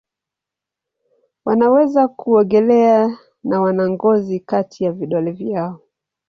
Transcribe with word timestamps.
Wanaweza 1.45 2.07
kuogelea 2.07 3.17
na 3.43 3.61
wana 3.61 3.89
ngozi 3.89 4.39
kati 4.39 4.83
ya 4.83 4.91
vidole 4.91 5.31
vyao. 5.31 5.79